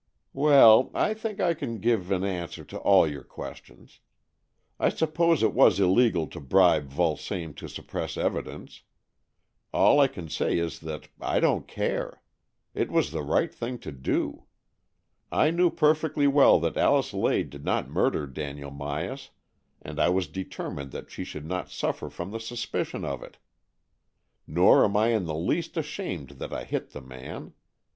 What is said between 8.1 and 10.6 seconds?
evidence. All I can say